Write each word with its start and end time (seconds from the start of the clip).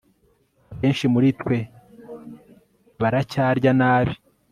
abenshi 0.73 1.05
muri 1.13 1.29
twe 1.39 1.57
baracyarya 3.01 3.71
nabi 3.79 4.13